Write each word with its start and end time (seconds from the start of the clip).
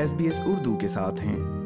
S 0.00 0.14
B 0.14 0.24
S 0.24 0.40
Urdu 0.46 0.76
کے 0.76 0.88
ساتھ 0.88 1.20
ہیں۔ 1.20 1.59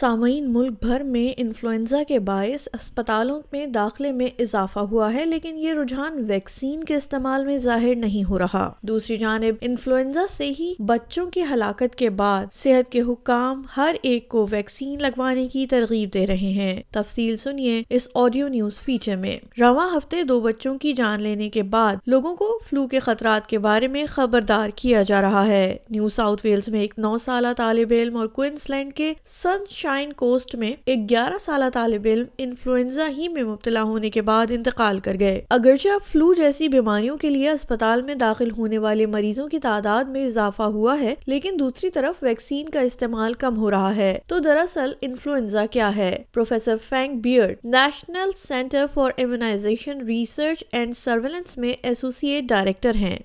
سامعین 0.00 0.52
ملک 0.52 0.84
بھر 0.84 1.02
میں 1.02 1.34
انفلوئنزا 1.36 2.02
کے 2.08 2.18
باعث 2.18 2.68
اسپتالوں 2.74 3.42
میں 3.52 3.66
داخلے 3.66 4.12
میں 4.12 4.26
اضافہ 4.38 4.78
ہوا 4.78 5.14
ہے، 5.14 5.24
لیکن 5.24 5.58
یہ 5.58 5.72
رجحان 5.72 6.24
ویکسین 6.28 6.84
کے 6.84 6.94
استعمال 6.94 7.44
میں 7.44 7.58
ظاہر 7.58 7.94
نہیں 7.94 8.28
ہو 8.28 8.38
رہا۔ 8.38 8.72
دوسری 8.82 9.16
جانب، 9.16 9.54
انفلوئنزا 9.60 10.26
سے 10.30 10.52
ہی 10.60 10.74
بچوں 10.78 11.30
کی 11.30 11.42
ہلاکت 11.42 11.94
کے 11.94 12.10
بعد 12.10 12.46
صحت 12.52 12.92
کے 12.92 13.00
حکام 13.00 13.62
ہر 13.76 13.94
ایک 14.02 14.28
کو 14.28 14.46
ویکسین 14.50 14.98
لگوانے 15.00 15.48
کی 15.48 15.66
ترغیب 15.66 16.14
دے 16.14 16.26
رہے 16.26 16.36
ہیں۔ 16.36 16.82
تفصیل 16.90 17.36
سنیے 17.36 17.82
اس 17.90 18.08
آڈیو 18.14 18.48
نیوز 18.48 18.74
فیچر 18.74 19.16
میں۔ 19.16 19.38
رواں 19.60 19.96
ہفتے 19.96 20.22
دو 20.22 20.40
بچوں 20.40 20.78
کی 20.78 20.92
جان 20.92 21.22
لینے 21.22 21.48
کے 21.48 21.62
بعد 21.62 21.96
لوگوں 22.06 22.36
کو 22.36 22.60
فلو 22.70 22.86
کے 22.86 22.98
خطرات 22.98 23.46
کے 23.46 23.58
بارے 23.58 23.88
میں 23.88 24.04
خبردار 24.08 24.68
کیا 24.76 25.02
جا 25.02 25.20
رہا 25.20 25.46
ہے۔ 25.46 25.76
نیو 25.90 26.08
ساؤتھ 26.08 26.46
ویلز 26.46 26.68
میں 26.68 26.80
ایک 26.80 26.94
نو 26.98 27.18
سالہ 27.18 27.48
طالب 27.56 27.88
علم 27.90 28.16
اور 28.16 28.26
کوئنس 28.26 28.70
لینڈ 28.70 28.92
کے 28.92 29.12
سن 29.26 29.64
شائن 29.90 30.12
کوسٹ 30.12 30.54
میں 30.54 30.72
ایک 30.84 31.10
گیارہ 31.10 31.38
سالہ 31.40 31.64
طالب 31.74 32.00
علم 32.04 32.26
انفلوئنزا 32.38 33.08
ہی 33.08 33.28
میں 33.28 33.42
مبتلا 33.42 33.82
ہونے 33.82 34.10
کے 34.10 34.22
بعد 34.22 34.46
انتقال 34.50 34.98
کر 34.98 35.16
گئے۔ 35.20 35.42
اگرچہ 35.50 35.88
فلو 36.12 36.34
جیسی 36.34 36.68
بیماریوں 36.68 37.16
کے 37.16 37.30
لیے 37.30 37.50
اسپتال 37.50 38.02
میں 38.02 38.14
داخل 38.14 38.50
ہونے 38.50 38.78
والے 38.78 39.06
مریضوں 39.06 39.48
کی 39.48 39.58
تعداد 39.58 40.04
میں 40.04 40.26
اضافہ 40.26 40.62
ہوا 40.62 41.00
ہے، 41.00 41.14
لیکن 41.26 41.56
دوسری 41.58 41.90
طرف 41.90 42.22
ویکسین 42.22 42.68
کا 42.68 42.80
استعمال 42.80 43.34
کم 43.34 43.56
ہو 43.56 43.70
رہا 43.70 43.96
ہے۔ 43.96 44.18
تو 44.26 44.38
دراصل 44.38 44.92
انفلوئنزا 45.00 45.66
کیا 45.66 45.96
ہے؟ 45.96 46.22
Professor 46.34 46.76
Frank 46.88 47.20
Beard 47.22 47.56
national 47.64 48.30
centre 48.36 48.86
for 48.94 49.10
immunisation 49.18 50.00
research 50.00 50.64
and 50.72 50.96
surveillance 50.96 51.58
میں 51.58 51.72
ایسوسیٹ 51.82 52.44
ڈائریکٹر 52.44 52.94
ہیں۔ 52.94 53.18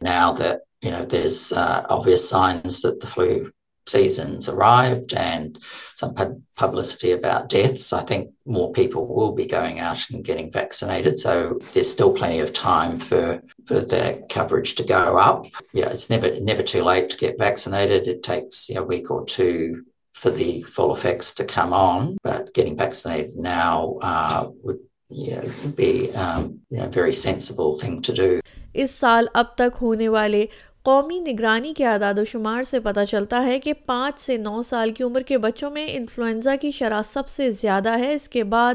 Seasons 3.87 4.49
arrived 4.49 5.13
and 5.13 5.63
some 5.95 6.13
publicity 6.57 7.11
about 7.11 7.49
deaths, 7.49 7.93
I 7.93 8.03
think 8.03 8.31
more 8.45 8.71
people 8.71 9.07
will 9.07 9.31
be 9.31 9.45
going 9.45 9.79
out 9.79 10.09
and 10.09 10.23
getting 10.23 10.51
vaccinated. 10.51 11.17
So 11.19 11.59
there's 11.73 11.91
still 11.91 12.13
plenty 12.13 12.39
of 12.39 12.53
time 12.53 12.97
for, 12.97 13.41
for 13.65 13.79
the 13.79 14.25
coverage 14.29 14.75
to 14.75 14.83
go 14.83 15.17
up. 15.17 15.45
Yeah, 15.73 15.89
it's 15.89 16.09
never 16.09 16.39
never 16.39 16.63
too 16.63 16.83
late 16.83 17.09
to 17.11 17.17
get 17.17 17.39
vaccinated. 17.39 18.07
It 18.07 18.23
takes 18.23 18.69
you 18.69 18.75
know, 18.75 18.83
a 18.83 18.85
week 18.85 19.11
or 19.11 19.25
two 19.25 19.85
for 20.13 20.29
the 20.29 20.61
full 20.63 20.93
effects 20.93 21.33
to 21.35 21.43
come 21.43 21.73
on, 21.73 22.17
but 22.23 22.53
getting 22.53 22.77
vaccinated 22.77 23.35
now 23.35 23.97
uh, 24.01 24.49
would 24.63 24.79
you 25.09 25.35
know, 25.35 25.43
be 25.77 26.13
um, 26.15 26.59
you 26.69 26.77
know, 26.77 26.85
a 26.85 26.89
very 26.89 27.13
sensible 27.13 27.77
thing 27.77 28.01
to 28.01 28.13
do. 28.13 28.39
اس 28.73 28.91
سال 28.91 29.27
اب 29.33 29.55
تک 29.57 29.75
ہونے 29.81 30.07
والے 30.07 30.45
قومی 30.85 31.19
نگرانی 31.19 31.73
کے 31.73 31.85
اعداد 31.85 32.13
و 32.17 32.25
شمار 32.25 32.63
سے 32.63 32.79
پتہ 32.79 32.99
چلتا 33.09 33.45
ہے 33.45 33.59
کہ 33.59 33.73
پانچ 33.73 34.19
سے 34.19 34.37
نو 34.37 34.61
سال 34.63 34.91
کی 34.91 35.03
عمر 35.03 35.21
کے 35.21 35.37
بچوں 35.37 35.71
میں 35.71 35.87
انفلوئنزا 35.91 36.55
کی 36.55 36.71
شرح 36.71 37.01
سب 37.13 37.27
سے 37.27 37.49
زیادہ 37.49 37.99
ہے۔ 37.99 38.13
اس 38.13 38.29
کے 38.29 38.43
بعد 38.43 38.73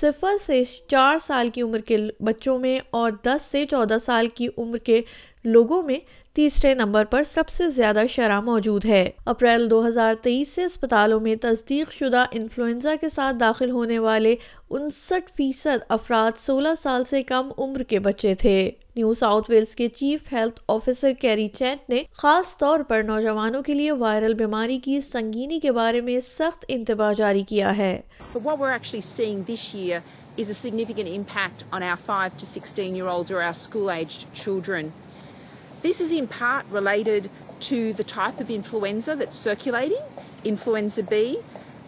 صفر 0.00 0.32
سے 0.46 0.62
چار 0.88 1.18
سال 1.18 1.48
کی 1.48 1.62
عمر 1.62 1.78
کے 1.78 1.96
بچوں 2.20 2.58
میں 2.58 2.80
اور 2.90 3.10
دس 3.24 3.42
سے 3.42 3.66
چودہ 3.66 3.96
سال 4.02 4.28
کی 4.28 4.48
عمر 4.58 4.78
کے 4.78 5.02
لوگوں 5.44 5.82
میں 5.82 5.98
تیسرے 6.32 6.74
نمبر 6.74 7.04
پر 7.04 7.22
سب 7.22 7.48
سے 7.48 7.68
زیادہ 7.68 8.02
شرح 8.08 8.40
موجود 8.40 8.84
ہے۔ 8.84 9.10
اپریل 9.24 9.70
دو 9.70 9.86
ہزار 9.86 10.14
تیئیس 10.22 10.48
سے 10.48 10.64
اسپتالوں 10.64 11.20
میں 11.20 11.36
تصدیق 11.40 11.92
شدہ 11.92 12.24
انفلوئنزا 12.30 12.94
کے 13.00 13.08
ساتھ 13.08 13.36
داخل 13.40 13.70
ہونے 13.70 13.98
والے 13.98 14.36
انسٹھ 14.70 15.32
فیصد 15.36 15.84
افراد 15.88 16.40
سولہ 16.40 16.68
سال 16.78 17.04
سے 17.04 17.22
کم 17.22 17.50
عمر 17.58 17.82
کے 17.82 17.98
بچے 17.98 18.34
تھے۔ 18.34 18.70
نیو 18.96 19.14
ساؤتھ 19.14 19.50
ویلز 19.50 19.74
کے 19.74 19.88
chief 19.88 20.32
health 20.32 20.60
officer 20.68 21.12
Kerry 21.12 21.48
Chant 21.48 21.90
نے 21.90 22.02
خاص 22.12 22.56
طور 22.56 22.80
پر 22.80 23.02
نوجوانوں 23.02 23.62
کے 23.62 23.74
لیے 23.74 23.92
وائرل 23.92 24.34
بیماری 24.34 24.78
کی 24.78 25.00
سنگینی 25.00 25.60
کے 25.60 25.72
بارے 25.72 26.00
میں 26.00 26.20
سخت 26.20 26.64
انتباہ 26.68 27.12
جاری 27.12 27.42
کیا 27.42 27.76
ہے۔ 27.76 28.00
Is 30.38 30.46
a 30.46 30.58
significant 30.66 31.08
impact 31.08 31.62
on 31.74 31.82
our 31.82 31.98
5 32.06 32.36
to 32.38 32.46
16 32.46 32.94
year 32.94 33.08
olds 33.10 33.30
or 33.30 33.40
our 33.42 33.56
school 33.56 33.88
aged 33.88 34.22
children. 34.34 34.88
This 35.82 36.00
is 36.00 36.10
in 36.12 36.26
part 36.28 36.66
related 36.70 37.30
to 37.60 37.92
the 37.92 38.04
type 38.04 38.40
of 38.40 38.50
influenza 38.50 39.16
that's 39.16 39.36
circulating, 39.36 40.02
influenza 40.44 41.02
B, 41.02 41.38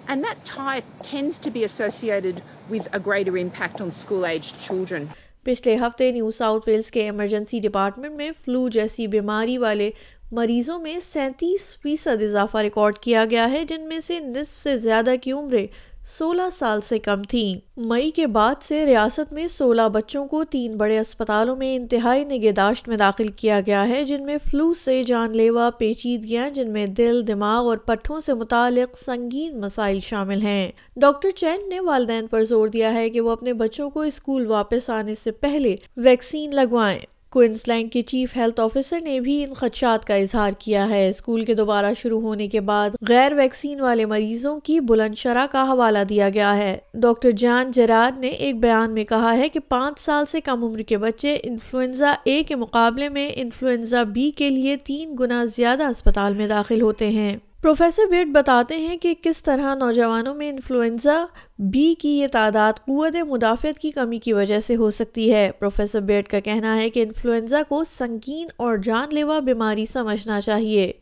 and 0.09 0.25
that 0.25 0.45
type 0.45 0.85
tends 1.03 1.39
to 1.39 1.51
be 1.51 1.65
associated 1.65 2.43
with 2.69 2.89
a 2.93 3.01
greater 3.01 3.37
impact 3.37 3.81
on 3.81 3.93
school 3.93 4.25
aged 4.27 4.61
children. 4.61 5.09
پچھلے 5.45 5.77
ہفتے 5.77 6.11
New 6.13 6.31
South 6.31 6.69
Wales 6.69 6.91
کے 6.91 7.03
emergency 7.03 7.59
department 7.61 8.17
میں 8.17 8.31
flu 8.45 8.69
جیسی 8.73 9.07
بیماری 9.15 9.57
والے 9.59 9.91
مریضوں 10.33 10.79
میں 10.79 10.99
سینتیس 11.03 11.63
فیصد 11.83 12.23
اضافہ 12.23 12.59
ریکارڈ 12.59 12.99
کیا 12.99 13.25
گیا 13.31 13.51
ہے 13.51 13.65
جن 13.69 13.89
میں 13.89 13.99
سے 14.01 14.19
نصف 14.19 14.63
سے 14.63 14.77
زیادہ 14.79 15.15
کی 15.23 15.33
عمریں 15.33 15.67
سولہ 16.07 16.51
سال 16.53 16.81
سے 16.81 16.99
کم 16.99 17.23
تھیں۔ 17.23 17.61
مئی 17.77 18.11
کے 18.11 18.27
بعد 18.27 18.63
سے 18.63 18.87
ریاست 18.87 19.33
میں 19.33 19.47
سولہ 19.47 19.89
بچوں 19.93 20.27
کو 20.27 20.45
تین 20.45 20.77
بڑے 20.77 20.99
اسپتالوں 20.99 21.57
میں 21.57 21.77
انتہائی 21.77 22.25
نگہداشت 22.25 22.89
میں 22.89 22.97
داخل 22.97 23.29
کیا 23.29 23.61
گیا 23.67 23.89
ہے، 23.89 24.05
جن 24.05 24.27
میں 24.27 24.37
فلو 24.51 24.75
سے 24.75 25.03
جان 25.03 25.37
لیوا 25.37 25.71
پیچیدگیاں، 25.71 26.51
جن 26.51 26.71
میں 26.71 26.87
دل، 26.87 27.27
دماغ 27.27 27.65
اور 27.65 27.79
پٹھوں 27.79 28.21
سے 28.21 28.35
متعلق 28.35 28.99
سنگین 28.99 29.61
مسائل 29.61 30.01
شامل 30.01 30.43
ہیں۔ 30.43 30.73
ڈاکٹر 30.97 31.31
چین 31.31 31.69
نے 31.69 31.81
والدین 31.81 32.27
پر 32.27 32.45
زور 32.45 32.69
دیا 32.69 32.95
ہے 32.95 33.11
کہ 33.11 33.21
وہ 33.21 33.31
اپنے 33.31 33.53
بچوں 33.53 33.91
کو 33.91 34.01
اسکول 34.01 34.47
واپس 34.47 34.91
آنے 34.91 35.15
سے 35.15 35.31
پہلے 35.31 35.77
ویکسین 35.97 36.55
لگوائیں۔ 36.55 37.12
کوئنسلینڈ 37.33 37.93
کے 37.93 38.01
چیف 38.01 38.37
ہیلتھ 38.37 38.61
آفیسر 38.61 39.01
نے 39.01 39.21
بھی 39.21 39.45
ان 39.45 39.55
خدشات 39.55 40.05
کا 40.05 40.15
اظہار 40.15 40.53
کیا 40.59 40.89
ہے۔ 40.89 41.09
اسکول 41.09 41.45
کے 41.45 41.55
دوبارہ 41.55 41.87
شروع 41.99 42.21
ہونے 42.21 42.49
کے 42.49 42.61
بعد 42.61 42.91
غیر 43.09 43.33
ویکسین 43.33 43.81
والے 43.81 44.07
مریضوں 44.07 44.61
کی 44.61 44.81
بلند 44.81 45.15
شرح 45.15 45.47
کا 45.53 45.63
حوالہ 45.63 45.99
دیا 46.09 46.29
گیا 46.29 46.57
ہے۔ 46.57 46.79
ڈاکٹر 46.95 47.31
جان 47.31 47.71
جراد 47.71 48.19
نے 48.19 48.29
ایک 48.29 48.61
بیان 48.61 48.91
میں 48.91 49.05
کہا 49.05 49.37
ہے 49.37 49.49
کہ 49.49 49.61
پانچ 49.69 50.01
سال 50.01 50.25
سے 50.27 50.41
کم 50.41 50.65
عمر 50.65 50.79
کے 50.79 50.99
بچے 50.99 51.39
انفلوئنزا 51.43 52.15
اے 52.25 52.43
کے 52.43 52.55
مقابلے 52.55 53.09
میں 53.09 53.31
انفلوئنزا 53.35 54.03
بی 54.03 54.31
کے 54.31 54.49
لیے 54.49 54.77
تین 54.77 55.17
گنا 55.21 55.45
زیادہ 55.45 55.85
اسپتال 55.85 56.35
میں 56.35 56.49
داخل 56.49 56.83
ہوتے 56.83 57.09
ہیں۔ 57.09 57.37
پروفیسر 57.63 58.03
بیٹ 58.11 58.27
بتاتے 58.33 58.77
ہیں 58.77 58.97
کہ 58.97 59.15
کس 59.23 59.43
طرح 59.43 59.75
نوجوانوں 59.75 60.35
میں 60.35 60.49
انفلوئنزا 60.49 61.25
بی 61.59 61.95
کی 61.95 62.09
یہ 62.09 62.27
تعداد 62.33 62.73
قوت 62.73 63.17
مدافعت 63.17 63.79
کی 63.79 63.91
کمی 63.91 64.19
کی 64.19 64.33
وجہ 64.33 64.61
سے 64.61 64.77
ہو 64.77 64.91
سکتی 64.91 65.33
ہے۔ 65.33 65.51
پروفیسر 65.59 66.01
بیٹ 66.01 66.29
کا 66.29 66.41
کہنا 66.41 66.77
ہے 66.77 66.91
کہ 66.91 67.03
انفلوئنزا 67.03 67.63
کو 67.69 67.85
سنگین 67.85 68.47
اور 68.57 68.77
جان 68.77 69.09
لیوا 69.11 69.39
بیماری 69.39 69.87
سمجھنا 69.87 70.41
چاہیے۔ 70.41 70.93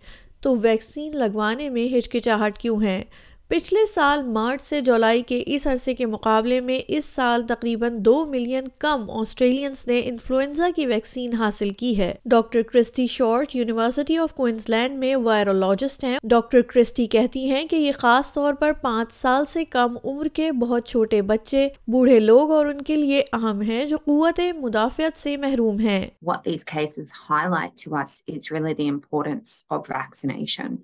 تو 0.41 0.56
ویکسین 0.56 1.16
لگوانے 1.16 1.69
میں 1.69 1.99
ہچکچاہٹ 1.99 2.59
کیوں 2.59 2.82
ہے؟ 2.82 3.04
پچھلے 3.50 3.81
سال 3.94 4.22
مارچ 4.22 4.62
سے 4.62 4.81
جولائی 4.81 5.22
کے 5.22 5.43
اس 5.47 5.66
عرصے 5.66 5.94
کے 5.94 6.06
مقابلے 6.06 6.61
میں 6.61 6.81
اس 6.88 7.05
سال 7.05 7.47
تقریباً 7.47 7.97
دو 7.99 8.27
ملین 8.27 8.65
کم 8.78 9.11
آسٹریلینز 9.11 9.87
نے 9.87 10.00
انفلوئنزا 10.05 10.69
کی 10.77 10.87
ویکسین 10.87 11.34
حاصل 11.34 11.71
کی 11.71 11.99
ہے۔ 11.99 12.15
Doctor 12.25 12.62
Kirsty 12.62 13.06
Short 13.06 13.56
university 13.56 14.16
of 14.16 14.34
Queensland 14.34 14.99
میں 14.99 15.16
وائرولوجسٹ 15.16 16.05
ہیں۔ 16.05 16.19
ڈاکٹر 16.22 16.61
کرسٹی 16.61 17.06
کہتی 17.06 17.50
ہیں 17.50 17.65
کہ 17.65 17.77
یہ 17.77 17.93
خاص 17.93 18.33
طور 18.33 18.55
پر 18.55 18.72
پانچ 18.72 19.12
سال 19.12 19.44
سے 19.44 19.65
کم 19.65 19.97
عمر 20.05 20.28
کے 20.28 20.53
بہت 20.53 20.88
چھوٹے 20.88 21.22
بچے، 21.22 21.69
بوڑھے 21.87 22.21
لوگ 22.21 22.50
اور 22.50 22.67
ان 22.67 22.82
کے 22.82 22.97
لیے 22.97 23.22
اہم 23.32 23.62
ہیں 23.62 23.84
جو 23.84 23.97
قوت 23.97 24.41
مدافعت 24.59 25.21
سے 25.21 25.37
محروم 25.37 25.78
ہیں۔ 25.78 26.06
What 26.27 26.38
these 26.49 26.65
cases 26.77 27.06
highlight 27.31 27.77
to 27.84 27.99
us 27.99 28.19
is 28.37 28.56
really 28.56 28.75
the 28.81 28.91
importance 28.94 29.61
of 29.71 29.82
vaccination 29.99 30.77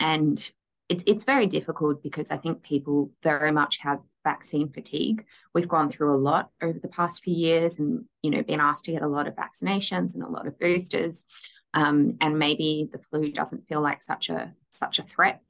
and 0.00 0.34
it's 0.88 1.04
it's 1.06 1.24
very 1.24 1.46
difficult 1.46 2.02
because 2.02 2.30
I 2.30 2.36
think 2.38 2.62
people 2.62 3.10
very 3.22 3.52
much 3.52 3.78
have 3.78 4.00
vaccine 4.24 4.70
fatigue. 4.70 5.24
We've 5.54 5.68
gone 5.68 5.90
through 5.90 6.14
a 6.14 6.24
lot 6.30 6.50
over 6.62 6.78
the 6.78 6.88
past 6.88 7.22
few 7.22 7.34
years 7.34 7.78
and, 7.78 8.04
you 8.22 8.30
know, 8.30 8.42
been 8.42 8.60
asked 8.60 8.84
to 8.86 8.92
get 8.92 9.02
a 9.02 9.08
lot 9.08 9.26
of 9.26 9.34
vaccinations 9.34 10.14
and 10.14 10.22
a 10.22 10.28
lot 10.28 10.46
of 10.46 10.58
boosters. 10.58 11.24
Um, 11.74 12.16
and 12.20 12.38
maybe 12.38 12.88
the 12.90 12.98
flu 13.10 13.30
doesn't 13.30 13.68
feel 13.68 13.80
like 13.80 14.02
such 14.02 14.30
a 14.30 14.52
such 14.70 14.98
a 14.98 15.02
threat 15.02 15.42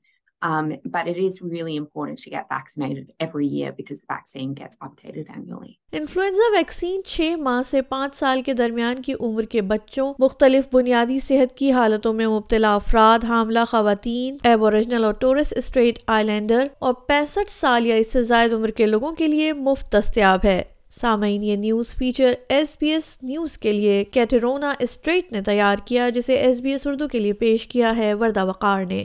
Um, 0.43 0.77
but 0.87 1.09
it 1.09 1.17
is 1.19 1.41
really 1.43 1.75
important 1.75 2.21
to 2.21 2.31
get 2.31 2.49
vaccinated 2.49 3.13
every 3.19 3.47
year 3.49 3.73
because 3.73 3.99
the 3.99 4.07
vaccine 4.09 4.55
gets 4.55 4.77
updated 4.79 5.27
annually. 5.29 5.79
Influenza 5.93 6.51
vaccine 6.53 7.03
چھ 7.05 7.35
ماہ 7.39 7.63
سے 7.63 7.83
پانچ 7.83 8.15
سال 8.15 8.43
کے 8.43 8.55
درمیان 8.55 9.03
کی 9.03 9.15
عمر 9.21 9.45
کے 9.45 9.63
بچوں 9.65 10.13
مختلف 10.19 10.69
بنیادی 10.73 11.19
صحت 11.21 11.57
کی 11.59 11.73
حالتوں 11.73 12.13
میں 12.13 12.27
مبتلا 12.27 12.75
افراد 12.75 13.25
حاملہ 13.25 13.65
خواتین 13.69 14.37
ایبوریجنل 14.43 15.05
اور 15.05 15.15
ٹورس 15.21 15.53
اسٹریٹ 15.57 15.99
آئی 16.07 16.25
لینڈر 16.25 16.67
اور 16.79 16.95
پینسٹھ 17.09 17.51
سال 17.51 17.87
یا 17.87 17.95
اس 17.95 18.13
سے 18.13 18.23
زائد 18.25 18.53
عمر 18.53 18.71
کے 18.71 18.87
لوگوں 18.87 19.13
کے 19.15 19.27
لیے 19.27 19.53
مفت 19.55 19.95
دستیاب 19.95 20.45
ہے 20.45 20.63
سامعین 20.93 21.43
یہ 21.43 21.57
news 21.57 21.89
feature 21.95 22.33
S 22.49 22.77
B 22.81 22.91
S 22.91 23.17
news 23.23 23.57
کے 23.59 23.73
لیے 23.73 24.03
کیٹرونا 24.13 24.73
اسٹریٹ 24.81 25.33
نے 25.33 25.43
تیار 25.43 25.79
کیا 25.85 26.09
جسے 26.11 26.37
ایس 26.37 26.61
بی 26.61 26.71
ایس 26.71 26.87
اردو 26.87 27.09
کے 27.09 27.19
لیے 27.19 27.33
پیش 27.41 27.67
کیا 27.69 27.97
ہے 27.97 28.13
وردہ 28.15 28.45
وقار 28.45 28.85
نے 28.85 29.05